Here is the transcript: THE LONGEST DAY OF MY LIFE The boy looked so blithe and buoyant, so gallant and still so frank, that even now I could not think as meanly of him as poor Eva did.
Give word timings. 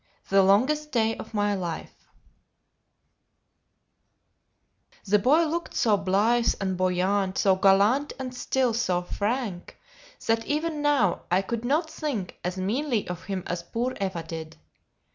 THE 0.29 0.41
LONGEST 0.41 0.91
DAY 0.91 1.15
OF 1.17 1.35
MY 1.35 1.53
LIFE 1.53 2.07
The 5.05 5.19
boy 5.19 5.45
looked 5.45 5.75
so 5.75 5.95
blithe 5.95 6.55
and 6.59 6.75
buoyant, 6.75 7.37
so 7.37 7.55
gallant 7.55 8.11
and 8.17 8.33
still 8.33 8.73
so 8.73 9.03
frank, 9.03 9.77
that 10.25 10.43
even 10.47 10.81
now 10.81 11.21
I 11.29 11.43
could 11.43 11.63
not 11.63 11.87
think 11.91 12.35
as 12.43 12.57
meanly 12.57 13.07
of 13.09 13.25
him 13.25 13.43
as 13.45 13.61
poor 13.61 13.93
Eva 14.01 14.23
did. 14.23 14.57